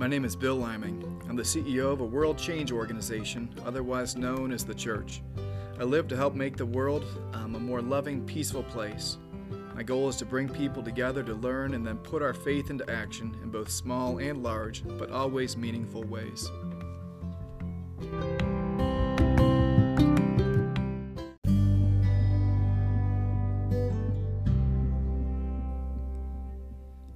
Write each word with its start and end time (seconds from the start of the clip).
My 0.00 0.06
name 0.06 0.24
is 0.24 0.34
Bill 0.34 0.56
Liming. 0.56 1.22
I'm 1.28 1.36
the 1.36 1.42
CEO 1.42 1.92
of 1.92 2.00
a 2.00 2.06
world 2.06 2.38
change 2.38 2.72
organization, 2.72 3.54
otherwise 3.66 4.16
known 4.16 4.50
as 4.50 4.64
the 4.64 4.74
Church. 4.74 5.20
I 5.78 5.84
live 5.84 6.08
to 6.08 6.16
help 6.16 6.34
make 6.34 6.56
the 6.56 6.64
world 6.64 7.04
um, 7.34 7.54
a 7.54 7.60
more 7.60 7.82
loving, 7.82 8.24
peaceful 8.24 8.62
place. 8.62 9.18
My 9.74 9.82
goal 9.82 10.08
is 10.08 10.16
to 10.16 10.24
bring 10.24 10.48
people 10.48 10.82
together 10.82 11.22
to 11.24 11.34
learn 11.34 11.74
and 11.74 11.86
then 11.86 11.98
put 11.98 12.22
our 12.22 12.32
faith 12.32 12.70
into 12.70 12.90
action 12.90 13.36
in 13.42 13.50
both 13.50 13.70
small 13.70 14.20
and 14.20 14.42
large, 14.42 14.82
but 14.96 15.10
always 15.10 15.58
meaningful 15.58 16.04
ways. 16.04 16.50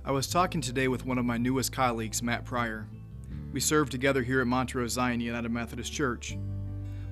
I 0.07 0.11
was 0.11 0.27
talking 0.27 0.61
today 0.61 0.87
with 0.87 1.07
one 1.07 1.17
of 1.17 1.25
my 1.25 1.39
newest 1.39 1.73
colleagues, 1.73 2.23
Matt 2.23 2.45
Pryor. 2.45 2.87
We 3.55 3.61
served 3.61 3.91
together 3.91 4.23
here 4.23 4.43
at 4.43 4.47
Montrose 4.47 4.93
Zion 4.93 5.19
United 5.19 5.51
Methodist 5.51 5.95
Church. 5.95 6.37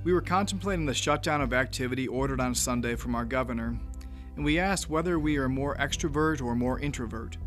We 0.04 0.12
were 0.12 0.20
contemplating 0.20 0.84
the 0.84 0.92
shutdown 0.92 1.40
of 1.40 1.54
activity 1.54 2.06
ordered 2.06 2.38
on 2.38 2.54
Sunday 2.54 2.96
from 2.96 3.14
our 3.14 3.24
governor, 3.24 3.78
and 4.36 4.44
we 4.44 4.58
asked 4.58 4.90
whether 4.90 5.18
we 5.18 5.38
are 5.38 5.48
more 5.48 5.74
extrovert 5.76 6.42
or 6.42 6.54
more 6.54 6.80
introvert. 6.80 7.38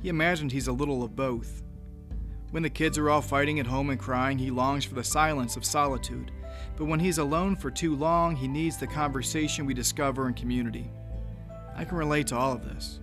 He 0.00 0.08
imagined 0.08 0.52
he's 0.52 0.68
a 0.68 0.72
little 0.72 1.02
of 1.02 1.16
both. 1.16 1.64
When 2.52 2.62
the 2.62 2.70
kids 2.70 2.98
are 2.98 3.10
all 3.10 3.20
fighting 3.20 3.58
at 3.58 3.66
home 3.66 3.90
and 3.90 3.98
crying, 3.98 4.38
he 4.38 4.52
longs 4.52 4.84
for 4.84 4.94
the 4.94 5.02
silence 5.02 5.56
of 5.56 5.64
solitude, 5.64 6.30
but 6.76 6.84
when 6.84 7.00
he's 7.00 7.18
alone 7.18 7.56
for 7.56 7.72
too 7.72 7.96
long, 7.96 8.36
he 8.36 8.46
needs 8.46 8.76
the 8.76 8.86
conversation 8.86 9.66
we 9.66 9.74
discover 9.74 10.28
in 10.28 10.34
community. 10.34 10.88
I 11.74 11.84
can 11.84 11.98
relate 11.98 12.28
to 12.28 12.36
all 12.36 12.52
of 12.52 12.64
this. 12.64 13.00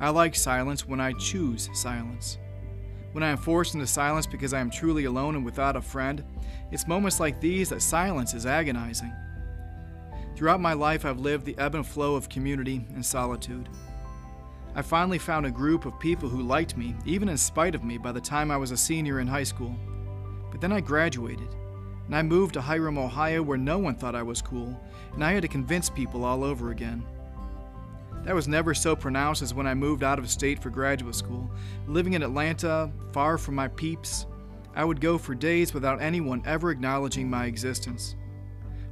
I 0.00 0.10
like 0.10 0.34
silence 0.34 0.86
when 0.86 1.00
I 1.00 1.12
choose 1.12 1.68
silence. 1.72 2.38
When 3.12 3.24
I 3.24 3.30
am 3.30 3.38
forced 3.38 3.74
into 3.74 3.86
silence 3.86 4.26
because 4.26 4.52
I 4.52 4.60
am 4.60 4.70
truly 4.70 5.06
alone 5.06 5.34
and 5.34 5.44
without 5.44 5.76
a 5.76 5.82
friend, 5.82 6.24
it's 6.70 6.86
moments 6.86 7.18
like 7.18 7.40
these 7.40 7.70
that 7.70 7.82
silence 7.82 8.34
is 8.34 8.46
agonizing. 8.46 9.12
Throughout 10.36 10.60
my 10.60 10.72
life, 10.72 11.04
I've 11.04 11.18
lived 11.18 11.46
the 11.46 11.58
ebb 11.58 11.74
and 11.74 11.84
flow 11.84 12.14
of 12.14 12.28
community 12.28 12.86
and 12.94 13.04
solitude. 13.04 13.68
I 14.76 14.82
finally 14.82 15.18
found 15.18 15.46
a 15.46 15.50
group 15.50 15.84
of 15.84 15.98
people 15.98 16.28
who 16.28 16.42
liked 16.42 16.76
me, 16.76 16.94
even 17.04 17.28
in 17.28 17.36
spite 17.36 17.74
of 17.74 17.82
me, 17.82 17.98
by 17.98 18.12
the 18.12 18.20
time 18.20 18.52
I 18.52 18.56
was 18.56 18.70
a 18.70 18.76
senior 18.76 19.18
in 19.18 19.26
high 19.26 19.42
school. 19.42 19.74
But 20.52 20.60
then 20.60 20.72
I 20.72 20.80
graduated, 20.80 21.48
and 22.06 22.14
I 22.14 22.22
moved 22.22 22.54
to 22.54 22.60
Hiram, 22.60 22.98
Ohio, 22.98 23.42
where 23.42 23.58
no 23.58 23.78
one 23.78 23.96
thought 23.96 24.14
I 24.14 24.22
was 24.22 24.40
cool, 24.40 24.80
and 25.14 25.24
I 25.24 25.32
had 25.32 25.42
to 25.42 25.48
convince 25.48 25.90
people 25.90 26.24
all 26.24 26.44
over 26.44 26.70
again. 26.70 27.04
That 28.24 28.34
was 28.34 28.48
never 28.48 28.74
so 28.74 28.94
pronounced 28.94 29.42
as 29.42 29.54
when 29.54 29.66
I 29.66 29.74
moved 29.74 30.02
out 30.02 30.18
of 30.18 30.30
state 30.30 30.62
for 30.62 30.70
graduate 30.70 31.14
school. 31.14 31.50
Living 31.86 32.12
in 32.12 32.22
Atlanta, 32.22 32.92
far 33.12 33.38
from 33.38 33.54
my 33.54 33.68
peeps, 33.68 34.26
I 34.74 34.84
would 34.84 35.00
go 35.00 35.18
for 35.18 35.34
days 35.34 35.72
without 35.72 36.02
anyone 36.02 36.42
ever 36.44 36.70
acknowledging 36.70 37.28
my 37.28 37.46
existence. 37.46 38.16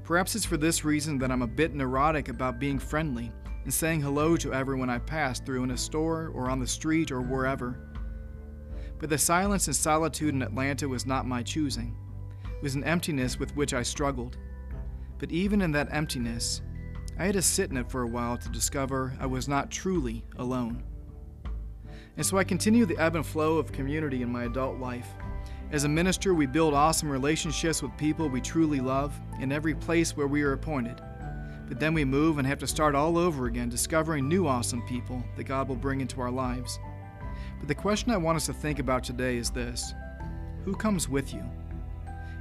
Perhaps 0.04 0.36
it's 0.36 0.44
for 0.44 0.56
this 0.56 0.84
reason 0.84 1.18
that 1.18 1.30
I'm 1.30 1.42
a 1.42 1.46
bit 1.46 1.74
neurotic 1.74 2.28
about 2.28 2.58
being 2.58 2.78
friendly 2.78 3.32
and 3.64 3.74
saying 3.74 4.00
hello 4.00 4.36
to 4.36 4.54
everyone 4.54 4.88
I 4.88 4.98
pass 4.98 5.40
through 5.40 5.64
in 5.64 5.72
a 5.72 5.76
store 5.76 6.30
or 6.34 6.48
on 6.48 6.60
the 6.60 6.66
street 6.66 7.10
or 7.10 7.20
wherever. 7.20 7.78
But 8.98 9.10
the 9.10 9.18
silence 9.18 9.66
and 9.66 9.76
solitude 9.76 10.34
in 10.34 10.42
Atlanta 10.42 10.88
was 10.88 11.04
not 11.04 11.26
my 11.26 11.42
choosing. 11.42 11.96
It 12.44 12.62
was 12.62 12.76
an 12.76 12.84
emptiness 12.84 13.38
with 13.38 13.54
which 13.56 13.74
I 13.74 13.82
struggled. 13.82 14.38
But 15.18 15.32
even 15.32 15.60
in 15.60 15.72
that 15.72 15.88
emptiness, 15.90 16.62
I 17.18 17.24
had 17.24 17.34
to 17.34 17.42
sit 17.42 17.70
in 17.70 17.78
it 17.78 17.90
for 17.90 18.02
a 18.02 18.06
while 18.06 18.36
to 18.36 18.48
discover 18.50 19.14
I 19.18 19.24
was 19.24 19.48
not 19.48 19.70
truly 19.70 20.22
alone. 20.36 20.82
And 22.16 22.26
so 22.26 22.36
I 22.36 22.44
continue 22.44 22.84
the 22.84 22.98
ebb 22.98 23.16
and 23.16 23.24
flow 23.24 23.56
of 23.56 23.72
community 23.72 24.20
in 24.20 24.30
my 24.30 24.44
adult 24.44 24.78
life. 24.78 25.08
As 25.72 25.84
a 25.84 25.88
minister, 25.88 26.34
we 26.34 26.46
build 26.46 26.74
awesome 26.74 27.10
relationships 27.10 27.82
with 27.82 27.96
people 27.96 28.28
we 28.28 28.42
truly 28.42 28.80
love 28.80 29.18
in 29.40 29.50
every 29.50 29.74
place 29.74 30.14
where 30.14 30.26
we 30.26 30.42
are 30.42 30.52
appointed. 30.52 31.00
But 31.66 31.80
then 31.80 31.94
we 31.94 32.04
move 32.04 32.36
and 32.36 32.46
have 32.46 32.58
to 32.58 32.66
start 32.66 32.94
all 32.94 33.16
over 33.16 33.46
again, 33.46 33.70
discovering 33.70 34.28
new 34.28 34.46
awesome 34.46 34.86
people 34.86 35.24
that 35.36 35.44
God 35.44 35.68
will 35.68 35.76
bring 35.76 36.02
into 36.02 36.20
our 36.20 36.30
lives. 36.30 36.78
But 37.58 37.68
the 37.68 37.74
question 37.74 38.12
I 38.12 38.18
want 38.18 38.36
us 38.36 38.46
to 38.46 38.52
think 38.52 38.78
about 38.78 39.02
today 39.02 39.38
is 39.38 39.50
this 39.50 39.94
Who 40.64 40.74
comes 40.74 41.08
with 41.08 41.32
you? 41.32 41.44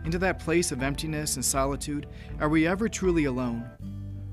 Into 0.04 0.20
that 0.20 0.38
place 0.38 0.72
of 0.72 0.84
emptiness 0.84 1.38
and 1.38 1.44
solitude, 1.44 2.08
are 2.40 2.50
we 2.50 2.68
ever 2.68 2.90
truly 2.90 3.26
alone? 3.26 3.68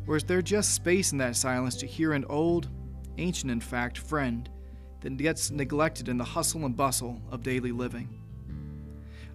Or 0.07 0.17
is 0.17 0.25
there 0.25 0.43
just 0.43 0.75
space 0.75 1.13
in 1.13 1.19
that 1.19 1.37
silence 1.37 1.77
to 1.77 1.87
hear 1.87 2.13
an 2.13 2.25
old, 2.29 2.69
ancient 3.19 3.51
in 3.51 3.61
fact, 3.61 3.99
friend 3.99 4.49
that 5.01 5.17
gets 5.17 5.51
neglected 5.51 6.09
in 6.09 6.19
the 6.19 6.25
hustle 6.25 6.65
and 6.65 6.77
bustle 6.77 7.21
of 7.31 7.43
daily 7.43 7.73
living? 7.73 8.21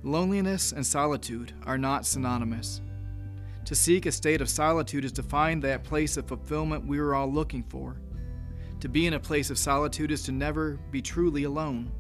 Loneliness 0.03 0.71
and 0.71 0.85
solitude 0.85 1.53
are 1.65 1.77
not 1.77 2.05
synonymous. 2.05 2.81
To 3.65 3.75
seek 3.75 4.05
a 4.05 4.11
state 4.11 4.39
of 4.39 4.49
solitude 4.49 5.03
is 5.03 5.11
to 5.13 5.23
find 5.23 5.61
that 5.63 5.83
place 5.83 6.15
of 6.15 6.27
fulfillment 6.27 6.87
we 6.87 6.99
are 6.99 7.15
all 7.15 7.31
looking 7.31 7.63
for. 7.63 7.99
To 8.79 8.87
be 8.87 9.07
in 9.07 9.15
a 9.15 9.19
place 9.19 9.49
of 9.49 9.57
solitude 9.57 10.11
is 10.11 10.23
to 10.23 10.31
never 10.31 10.79
be 10.91 11.01
truly 11.01 11.43
alone. 11.43 11.91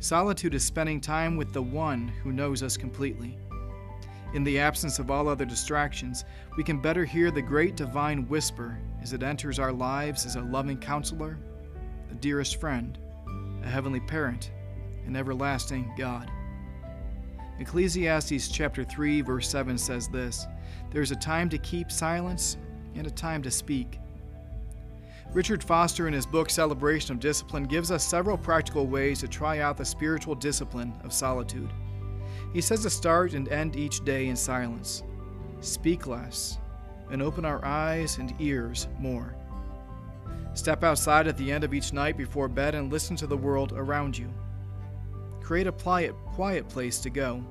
Solitude 0.00 0.54
is 0.54 0.64
spending 0.64 1.00
time 1.00 1.36
with 1.36 1.52
the 1.52 1.62
one 1.62 2.08
who 2.08 2.32
knows 2.32 2.62
us 2.62 2.76
completely. 2.76 3.38
In 4.34 4.44
the 4.44 4.58
absence 4.58 4.98
of 4.98 5.10
all 5.10 5.28
other 5.28 5.44
distractions, 5.44 6.24
we 6.56 6.64
can 6.64 6.80
better 6.80 7.04
hear 7.04 7.30
the 7.30 7.42
great 7.42 7.76
divine 7.76 8.26
whisper 8.28 8.78
as 9.02 9.12
it 9.12 9.22
enters 9.22 9.58
our 9.58 9.72
lives 9.72 10.24
as 10.24 10.36
a 10.36 10.40
loving 10.40 10.78
counselor, 10.78 11.38
a 12.10 12.14
dearest 12.14 12.58
friend, 12.58 12.98
a 13.62 13.68
heavenly 13.68 14.00
parent, 14.00 14.50
an 15.06 15.16
everlasting 15.16 15.92
God. 15.98 16.30
Ecclesiastes 17.58 18.48
chapter 18.48 18.84
3 18.84 19.20
verse 19.20 19.48
7 19.48 19.76
says 19.76 20.08
this, 20.08 20.46
There 20.90 21.02
is 21.02 21.10
a 21.10 21.16
time 21.16 21.50
to 21.50 21.58
keep 21.58 21.92
silence 21.92 22.56
and 22.94 23.06
a 23.06 23.10
time 23.10 23.42
to 23.42 23.50
speak. 23.50 23.98
Richard 25.32 25.62
Foster 25.62 26.08
in 26.08 26.14
his 26.14 26.26
book 26.26 26.50
Celebration 26.50 27.12
of 27.12 27.20
Discipline 27.20 27.64
gives 27.64 27.90
us 27.90 28.06
several 28.06 28.36
practical 28.36 28.86
ways 28.86 29.20
to 29.20 29.28
try 29.28 29.60
out 29.60 29.76
the 29.76 29.84
spiritual 29.84 30.34
discipline 30.34 30.92
of 31.04 31.12
solitude. 31.12 31.70
He 32.52 32.60
says 32.60 32.82
to 32.82 32.90
start 32.90 33.32
and 33.32 33.48
end 33.48 33.76
each 33.76 34.04
day 34.04 34.28
in 34.28 34.36
silence, 34.36 35.02
speak 35.60 36.06
less, 36.06 36.58
and 37.10 37.22
open 37.22 37.44
our 37.44 37.64
eyes 37.64 38.18
and 38.18 38.34
ears 38.40 38.88
more. 38.98 39.34
Step 40.54 40.84
outside 40.84 41.26
at 41.26 41.38
the 41.38 41.50
end 41.50 41.64
of 41.64 41.72
each 41.72 41.94
night 41.94 42.18
before 42.18 42.48
bed 42.48 42.74
and 42.74 42.92
listen 42.92 43.16
to 43.16 43.26
the 43.26 43.36
world 43.36 43.72
around 43.72 44.18
you. 44.18 44.32
Create 45.40 45.66
a 45.66 45.72
quiet, 45.72 46.68
place 46.68 46.98
to 47.00 47.10
go. 47.10 47.42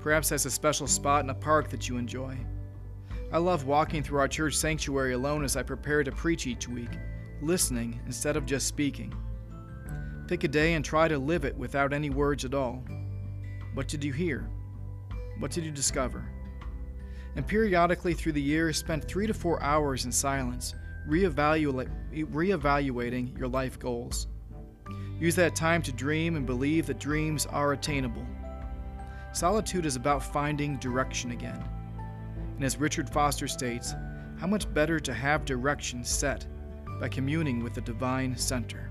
Perhaps 0.00 0.28
there's 0.28 0.46
a 0.46 0.50
special 0.50 0.86
spot 0.86 1.24
in 1.24 1.30
a 1.30 1.34
park 1.34 1.70
that 1.70 1.88
you 1.88 1.96
enjoy. 1.96 2.36
I 3.32 3.38
love 3.38 3.64
walking 3.64 4.02
through 4.02 4.20
our 4.20 4.28
church 4.28 4.56
sanctuary 4.56 5.14
alone 5.14 5.42
as 5.42 5.56
I 5.56 5.62
prepare 5.62 6.04
to 6.04 6.12
preach 6.12 6.46
each 6.46 6.68
week, 6.68 6.90
listening 7.40 7.98
instead 8.04 8.36
of 8.36 8.44
just 8.44 8.66
speaking. 8.66 9.14
Pick 10.28 10.44
a 10.44 10.48
day 10.48 10.74
and 10.74 10.84
try 10.84 11.08
to 11.08 11.18
live 11.18 11.46
it 11.46 11.56
without 11.56 11.94
any 11.94 12.10
words 12.10 12.44
at 12.44 12.52
all. 12.52 12.84
What 13.74 13.88
did 13.88 14.04
you 14.04 14.12
hear? 14.12 14.46
What 15.38 15.50
did 15.50 15.64
you 15.64 15.70
discover? 15.70 16.28
And 17.36 17.46
periodically 17.46 18.12
through 18.12 18.32
the 18.32 18.42
years, 18.42 18.76
spend 18.76 19.04
three 19.04 19.26
to 19.26 19.32
four 19.32 19.62
hours 19.62 20.04
in 20.04 20.12
silence, 20.12 20.74
reevaluating 21.08 23.38
your 23.38 23.48
life 23.48 23.78
goals. 23.78 24.26
Use 25.18 25.34
that 25.36 25.56
time 25.56 25.80
to 25.82 25.92
dream 25.92 26.36
and 26.36 26.44
believe 26.44 26.84
that 26.86 27.00
dreams 27.00 27.46
are 27.46 27.72
attainable. 27.72 28.26
Solitude 29.32 29.86
is 29.86 29.96
about 29.96 30.22
finding 30.22 30.76
direction 30.76 31.30
again. 31.30 31.64
And 32.56 32.64
as 32.64 32.76
Richard 32.76 33.08
Foster 33.08 33.48
states, 33.48 33.94
how 34.38 34.46
much 34.46 34.70
better 34.74 35.00
to 35.00 35.14
have 35.14 35.46
direction 35.46 36.04
set 36.04 36.46
by 37.00 37.08
communing 37.08 37.64
with 37.64 37.72
the 37.72 37.80
divine 37.80 38.36
center. 38.36 38.90